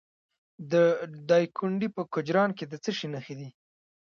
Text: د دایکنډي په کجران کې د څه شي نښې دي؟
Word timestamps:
د 0.71 0.73
دایکنډي 1.29 1.87
په 1.95 2.01
کجران 2.13 2.49
کې 2.57 2.65
د 2.67 2.73
څه 2.83 2.91
شي 2.97 3.07
نښې 3.13 3.35
دي؟ 3.39 3.49